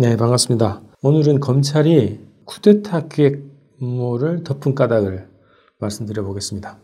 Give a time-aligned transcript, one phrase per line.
[0.00, 0.80] 네, 반갑습니다.
[1.02, 3.44] 오늘은 검찰이 쿠데타 기획
[3.82, 5.28] 음모를 덮은 까닭을
[5.78, 6.78] 말씀드려 보겠습니다.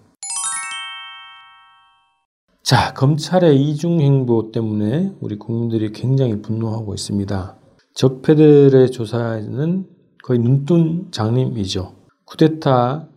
[2.63, 7.57] 자, 검찰의 이중 행보 때문에 우리 국민들이 굉장히 분노하고 있습니다.
[7.95, 9.87] 적폐들의 조사는
[10.23, 11.95] 거의 눈뜬 장님이죠.
[12.27, 13.09] 쿠데타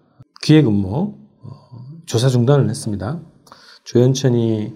[0.42, 1.50] 기획 음모 어,
[2.06, 3.20] 조사 중단을 했습니다.
[3.84, 4.74] 조현천이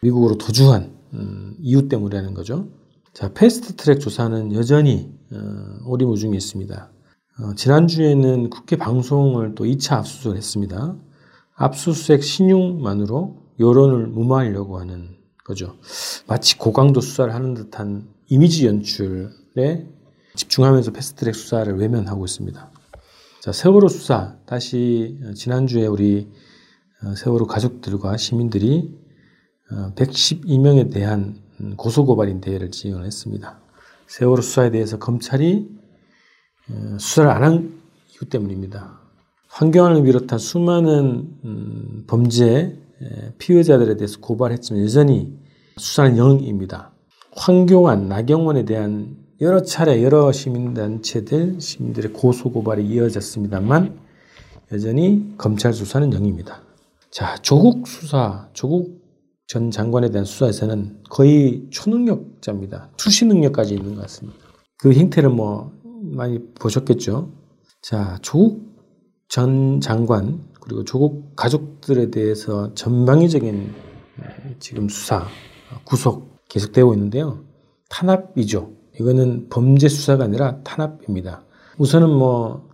[0.00, 2.68] 미국으로 도주한 음, 이유 때문이라는 거죠.
[3.12, 5.36] 자, 패스트 트랙 조사는 여전히 어,
[5.86, 6.90] 오리무중에 있습니다.
[7.40, 10.96] 어, 지난주에는 국회 방송을 또 2차 압수수색을 했습니다.
[11.54, 15.76] 압수수색 신용만으로 여론을 무마하려고 하는 거죠.
[16.26, 19.86] 마치 고강도 수사를 하는 듯한 이미지 연출에
[20.34, 22.70] 집중하면서 패스트트랙 수사를 외면하고 있습니다.
[23.42, 26.32] 자, 세월호 수사 다시 어, 지난주에 우리
[27.04, 28.98] 어, 세월호 가족들과 시민들이
[29.96, 31.42] 112명에 어, 대한
[31.76, 33.60] 고소고발인 대회를 지원했습니다.
[34.06, 35.68] 세월호 수사에 대해서 검찰이
[36.98, 37.82] 수사를 안 한
[38.14, 39.00] 이유 때문입니다.
[39.48, 42.78] 환경을 비롯한 수많은 음, 범죄
[43.38, 45.36] 피해자들에 대해서 고발했지만 여전히
[45.76, 46.92] 수사는 영입니다.
[47.32, 53.98] 황교안, 나경원에 대한 여러 차례 여러 시민단체들, 시민들의 고소고발이 이어졌습니다만
[54.70, 56.62] 여전히 검찰 수사는 영입니다.
[57.10, 59.01] 자, 조국 수사, 조국
[59.52, 62.88] 전 장관에 대한 수사에서는 거의 초능력자입니다.
[62.96, 64.38] 투시 능력까지 있는 것 같습니다.
[64.78, 67.30] 그 형태를 뭐 많이 보셨겠죠.
[67.82, 68.62] 자, 조국
[69.28, 73.74] 전 장관 그리고 조국 가족들에 대해서 전방위적인
[74.58, 75.26] 지금 수사,
[75.84, 77.44] 구속 계속되고 있는데요.
[77.90, 78.72] 탄압이죠.
[78.98, 81.44] 이거는 범죄 수사가 아니라 탄압입니다.
[81.76, 82.70] 우선은 뭐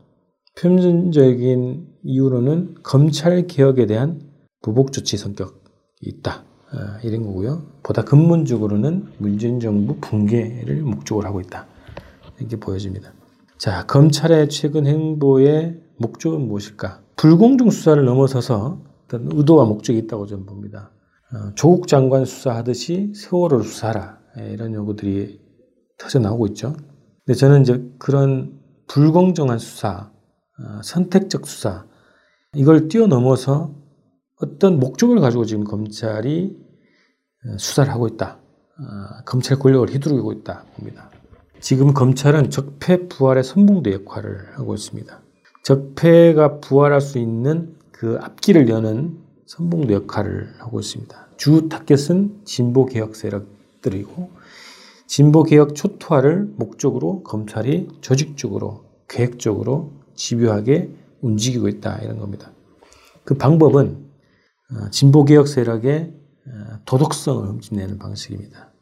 [0.57, 4.23] 표면적인 이유로는 검찰 개혁에 대한
[4.63, 5.53] 보복 조치 성격이
[6.03, 6.45] 있다.
[6.73, 7.63] 아, 이런 거고요.
[7.83, 11.67] 보다 근본적으로는 문재인 정부 붕괴를 목적으로 하고 있다.
[12.39, 13.13] 이렇게 보여집니다.
[13.57, 17.01] 자, 검찰의 최근 행보의 목적은 무엇일까?
[17.17, 20.93] 불공정 수사를 넘어서서 어떤 의도와 목적이 있다고 저는 봅니다.
[21.33, 24.19] 어, 조국 장관 수사하듯이 세월호를 수사하라.
[24.39, 25.41] 예, 이런 요구들이
[25.99, 26.77] 터져 나오고 있죠.
[27.25, 30.11] 근데 저는 이제 그런 불공정한 수사,
[30.61, 31.87] 어, 선택적 수사,
[32.55, 33.75] 이걸 뛰어넘어서
[34.41, 36.57] 어떤 목적을 가지고 지금 검찰이
[37.47, 38.39] 어, 수사를 하고 있다.
[38.79, 41.11] 어, 검찰 권력을 휘두르고 있다 봅니다.
[41.61, 45.21] 지금 검찰은 적폐 부활의 선봉대 역할을 하고 있습니다.
[45.65, 51.29] 적폐가 부활할 수 있는 그 앞길을 여는 선봉대 역할을 하고 있습니다.
[51.37, 54.31] 주 타겟은 진보 개혁 세력들이고
[55.07, 60.91] 진보 개혁 초토화를 목적으로 검찰이 조직적으로 계획적으로 집요하게
[61.23, 62.53] 움직이고 있다 이런 겁니다.
[63.25, 64.08] 그 방법은 어,
[64.91, 66.13] 진보 개혁 세력의
[66.47, 68.73] 어, 도덕성을 흠집내는 방식입니다.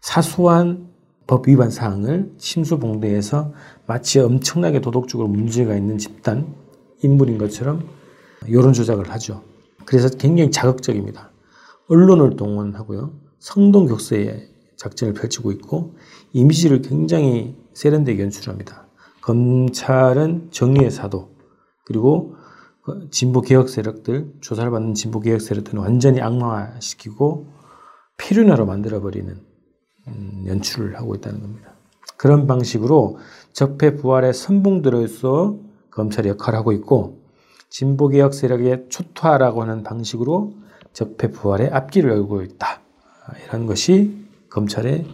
[0.00, 0.88] 사소한
[1.26, 3.52] 법 위반 사항을 침수봉대해서
[3.86, 6.54] 마치 엄청나게 도덕적으로 문제가 있는 집단
[7.02, 7.88] 인물인 것처럼
[8.50, 9.42] 여론 조작을 하죠.
[9.84, 11.30] 그래서 굉장히 자극적입니다.
[11.88, 13.12] 언론을 동원하고요.
[13.38, 15.94] 성동 격세에 작전을 펼치고 있고
[16.32, 18.86] 이미지를 굉장히 세련되게 연출합니다.
[19.22, 21.30] 검찰은 정의의 사도
[21.84, 22.41] 그리고 그
[23.10, 27.46] 진보 개혁 세력들 조사를 받는 진보 개혁 세력들은 완전히 악마화시키고
[28.16, 29.36] 필요나로 만들어 버리는
[30.08, 31.72] 음, 연출을 하고 있다는 겁니다.
[32.16, 33.18] 그런 방식으로
[33.52, 35.58] 적폐 부활의 선봉들로서
[35.90, 37.22] 검찰이 역할을 하고 있고
[37.68, 40.54] 진보 개혁 세력의 초토화라고 하는 방식으로
[40.92, 42.80] 적폐 부활의 앞길을 열고 있다.
[43.46, 45.06] 이런 것이 검찰의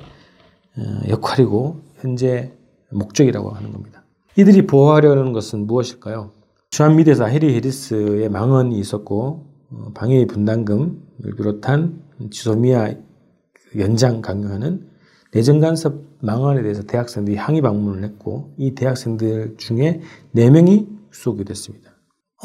[0.79, 2.53] 어, 역할이고 현재
[2.91, 4.05] 목적이라고 하는 겁니다.
[4.37, 6.38] 이들이 보호하려는 것은 무엇일까요?
[6.71, 10.97] 주한미대사 해리 해리스의 망언이 있었고 어, 방해 분담금을
[11.37, 12.95] 비롯한 지소미아
[13.79, 14.89] 연장 강요하는
[15.33, 20.01] 내정 간섭 망언에 대해서 대학생들이 항의 방문을 했고 이 대학생들 중에
[20.35, 21.93] 4명이 수속이 됐습니다.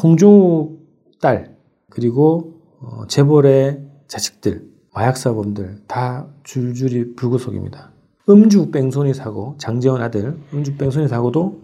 [0.02, 0.80] 홍종욱
[1.22, 1.56] 딸
[1.90, 7.92] 그리고 어, 재벌의 자식들 마약사범들 다 줄줄이 불구속입니다.
[8.30, 11.62] 음주 뺑소니 사고, 장재원 아들 음주 뺑소니 사고도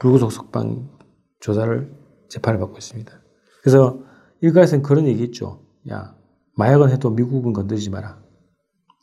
[0.00, 0.88] 불구속 석방
[1.40, 1.99] 조사를
[2.30, 3.12] 재판을 받고 있습니다.
[3.62, 4.00] 그래서
[4.40, 5.60] 일가에서는 그런 얘기 있죠.
[5.90, 6.14] 야,
[6.56, 8.18] 마약은 해도 미국은 건드리지 마라.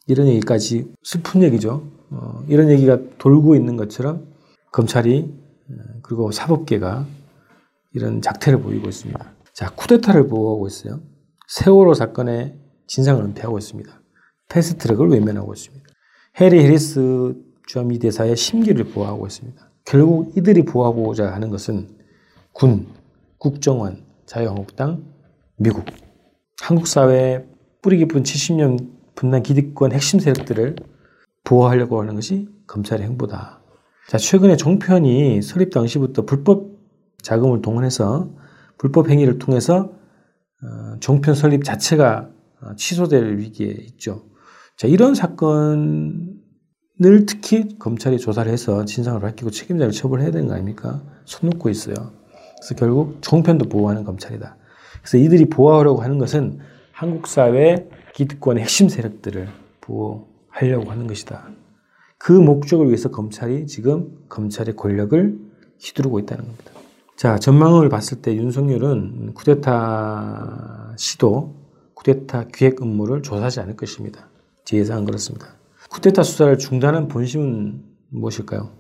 [0.07, 1.83] 이런 얘기까지 슬픈 얘기죠.
[2.09, 4.27] 어, 이런 얘기가 돌고 있는 것처럼
[4.71, 5.33] 검찰이
[5.69, 7.05] 어, 그리고 사법계가
[7.93, 9.33] 이런 작태를 보이고 있습니다.
[9.53, 11.01] 자, 쿠데타를 보호하고 있어요.
[11.47, 12.57] 세월호 사건의
[12.87, 14.01] 진상을 은폐하고 있습니다.
[14.49, 15.85] 패스트트랙을 외면하고 있습니다.
[16.39, 17.35] 해리 해리스
[17.65, 19.71] 주한미 대사의 심기를 보호하고 있습니다.
[19.83, 21.89] 결국 이들이 보호하고자 하는 것은
[22.53, 22.87] 군,
[23.37, 25.03] 국정원, 자유한국당,
[25.57, 25.85] 미국,
[26.61, 27.45] 한국 사회의
[27.81, 30.75] 뿌리 깊은 70년 분단 기득권 핵심 세력들을
[31.43, 33.61] 보호하려고 하는 것이 검찰의 행보다.
[34.07, 36.77] 자, 최근에 종편이 설립 당시부터 불법
[37.21, 38.31] 자금을 동원해서
[38.77, 39.91] 불법 행위를 통해서
[40.63, 42.29] 어, 종편 설립 자체가
[42.61, 44.25] 어, 취소될 위기에 있죠.
[44.75, 46.35] 자, 이런 사건을
[47.27, 51.03] 특히 검찰이 조사를 해서 진상을 밝히고 책임자를 처벌해야 되는 거 아닙니까?
[51.25, 52.16] 손 놓고 있어요.
[52.59, 54.57] 그래서 결국 종편도 보호하는 검찰이다.
[55.01, 56.59] 그래서 이들이 보호하려고 하는 것은
[56.91, 59.47] 한국 사회 기득권의 핵심 세력들을
[59.81, 61.49] 보호하려고 하는 것이다.
[62.17, 65.39] 그 목적을 위해서 검찰이 지금 검찰의 권력을
[65.79, 66.71] 휘두르고 있다는 겁니다.
[67.15, 71.55] 자, 전망을 봤을 때 윤석열은 쿠데타 시도,
[71.93, 74.29] 쿠데타 기획 음모를 조사하지 않을 것입니다.
[74.65, 75.47] 제 예상은 그렇습니다.
[75.89, 78.71] 쿠데타 수사를 중단한 본심은 무엇일까요?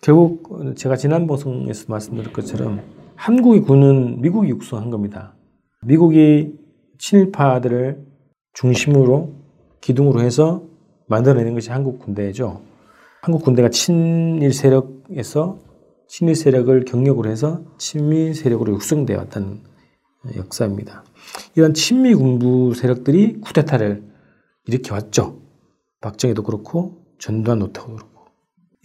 [0.00, 2.82] 결국 제가 지난 방송에서 말씀드린 것처럼
[3.16, 5.34] 한국이 군은 미국이 육성한 겁니다.
[5.84, 6.54] 미국이
[6.98, 8.04] 친일파들을
[8.52, 9.32] 중심으로
[9.80, 10.62] 기둥으로 해서
[11.08, 12.62] 만들어내는 것이 한국 군대죠.
[13.22, 15.58] 한국 군대가 친일 세력에서
[16.08, 19.60] 친일 세력을 경력으로 해서 친미 세력으로 육성되어 왔다는
[20.36, 21.04] 역사입니다.
[21.56, 24.02] 이런 친미 군부 세력들이 쿠데타를
[24.66, 25.40] 일으켜 왔죠.
[26.00, 28.15] 박정희도 그렇고 전두환 노태우도 그렇고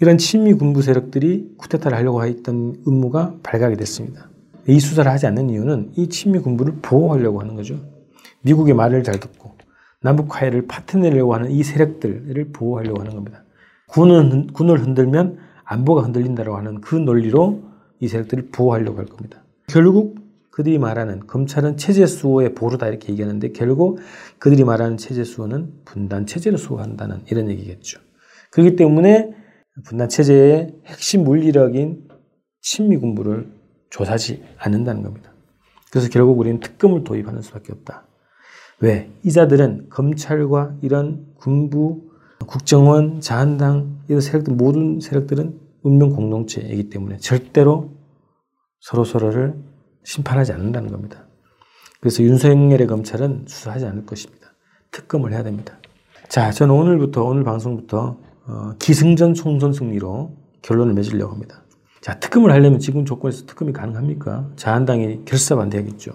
[0.02, 4.32] 이런 친미 군부 세력들이 쿠데타를 하려고 했던 음모가 발각이 됐습니다.
[4.68, 7.80] 이 수사를 하지 않는 이유는 이 친미 군부를 보호하려고 하는 거죠.
[8.42, 9.52] 미국의 말을 잘 듣고
[10.02, 13.44] 남북 화해를 파트내려고 하는 이 세력들을 보호하려고 하는 겁니다.
[13.90, 17.62] 군은, 군을 흔들면 안보가 흔들린다고 하는 그 논리로
[18.00, 19.44] 이 세력들을 보호하려고 할 겁니다.
[19.68, 20.16] 결국
[20.50, 24.00] 그들이 말하는 검찰은 체제 수호의 보루다 이렇게 얘기하는데 결국
[24.40, 28.00] 그들이 말하는 체제 수호는 분단 체제를 수호한다는 이런 얘기겠죠.
[28.50, 29.40] 그렇기 때문에
[29.86, 32.08] 분단 체제의 핵심 물리력인
[32.62, 33.52] 친미 군부를
[33.90, 35.32] 조사하지 않는다는 겁니다.
[35.92, 38.08] 그래서 결국 우리는 특검을 도입하는 수밖에 없다.
[38.80, 39.12] 왜?
[39.24, 42.12] 이자들은 검찰과 이런 군부
[42.48, 47.92] 국정원, 자한당 이런 세력들 모든 세력들은 운명 공동체이기 때문에 절대로
[48.80, 49.56] 서로 서로를
[50.04, 51.28] 심판하지 않는다는 겁니다.
[52.00, 54.54] 그래서 윤석열의 검찰은 수사하지 않을 것입니다.
[54.90, 55.78] 특검을 해야 됩니다.
[56.28, 58.31] 자, 저는 오늘부터 오늘 방송부터 어,
[58.80, 61.64] 기승전 총선 승리로 결론을 맺으려고 합니다.
[62.02, 64.50] 자, 특검을 하려면 지금 조건에서 특검이 가능합니까?
[64.56, 66.12] 자한당이 결사반대하겠죠.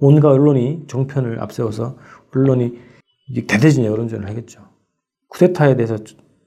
[0.00, 1.96] 온갖 언론이 종편을 앞세워서
[2.34, 2.78] 언론이
[3.46, 4.62] 대대진 여론전을 하겠죠.
[5.28, 5.98] 쿠데타에 대해서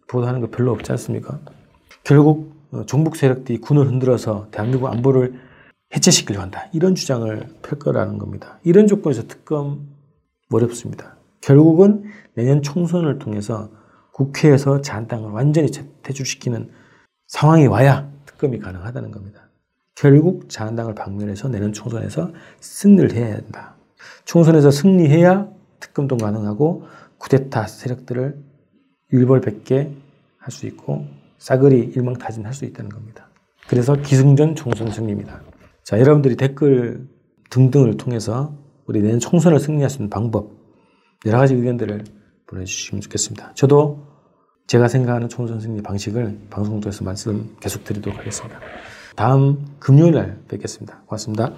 [0.07, 1.39] 보도하는 거 별로 없지 않습니까?
[2.03, 5.39] 결국 어, 종북 세력들이 군을 흔들어서 대한민국 안보를
[5.93, 6.69] 해체시키려 한다.
[6.71, 8.59] 이런 주장을 펼 거라는 겁니다.
[8.63, 9.89] 이런 조건에서 특검
[10.49, 11.17] 어렵습니다.
[11.41, 13.69] 결국은 내년 총선을 통해서
[14.25, 15.69] 국회에서 자한당을 완전히
[16.03, 16.69] 퇴출시키는
[17.27, 19.49] 상황이 와야 특검이 가능하다는 겁니다.
[19.95, 23.75] 결국 자한당을 방면해서 내년 총선에서 승리를 해야 한다.
[24.25, 26.85] 총선에서 승리해야 특검도 가능하고
[27.17, 28.37] 쿠데타 세력들을
[29.11, 29.95] 일벌백계
[30.37, 31.05] 할 수 있고
[31.37, 33.27] 싸그리 일망타진할 수 있다는 겁니다.
[33.67, 35.41] 그래서 기승전 총선 승리입니다.
[35.83, 37.07] 자, 여러분들이 댓글
[37.49, 40.51] 등등을 통해서 우리 내년 총선을 승리할 수 있는 방법
[41.25, 42.03] 여러 가지 의견들을
[42.47, 43.53] 보내주시면 좋겠습니다.
[43.53, 44.10] 저도
[44.71, 48.57] 제가 생각하는 총선 승리 방식을 방송 통해서 말씀 계속 드리도록 하겠습니다.
[49.17, 51.01] 다음 금요일 날 뵙겠습니다.
[51.07, 51.51] 고맙습니다.